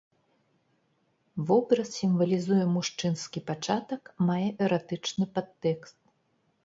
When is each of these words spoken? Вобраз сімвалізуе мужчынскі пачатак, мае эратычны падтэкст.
Вобраз 1.51 1.89
сімвалізуе 1.99 2.63
мужчынскі 2.77 3.39
пачатак, 3.51 4.03
мае 4.31 4.47
эратычны 4.69 5.25
падтэкст. 5.37 5.97